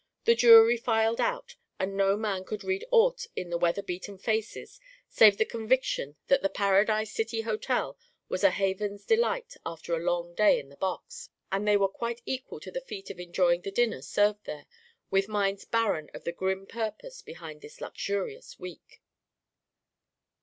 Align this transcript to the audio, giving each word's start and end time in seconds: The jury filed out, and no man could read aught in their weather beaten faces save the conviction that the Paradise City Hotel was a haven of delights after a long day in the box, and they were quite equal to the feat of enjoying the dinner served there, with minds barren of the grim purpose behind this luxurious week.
The 0.25 0.33
jury 0.33 0.77
filed 0.77 1.21
out, 1.21 1.57
and 1.77 1.95
no 1.95 2.17
man 2.17 2.43
could 2.43 2.63
read 2.63 2.83
aught 2.89 3.27
in 3.35 3.49
their 3.51 3.59
weather 3.59 3.83
beaten 3.83 4.17
faces 4.17 4.79
save 5.07 5.37
the 5.37 5.45
conviction 5.45 6.15
that 6.25 6.41
the 6.41 6.49
Paradise 6.49 7.11
City 7.13 7.41
Hotel 7.41 7.99
was 8.27 8.43
a 8.43 8.49
haven 8.49 8.95
of 8.95 9.05
delights 9.05 9.59
after 9.63 9.93
a 9.93 9.99
long 9.99 10.33
day 10.33 10.59
in 10.59 10.69
the 10.69 10.75
box, 10.75 11.29
and 11.51 11.67
they 11.67 11.77
were 11.77 11.87
quite 11.87 12.23
equal 12.25 12.59
to 12.61 12.71
the 12.71 12.81
feat 12.81 13.11
of 13.11 13.19
enjoying 13.19 13.61
the 13.61 13.69
dinner 13.69 14.01
served 14.01 14.45
there, 14.45 14.65
with 15.11 15.27
minds 15.27 15.65
barren 15.65 16.09
of 16.15 16.23
the 16.23 16.31
grim 16.31 16.65
purpose 16.65 17.21
behind 17.21 17.61
this 17.61 17.79
luxurious 17.79 18.57
week. 18.57 19.03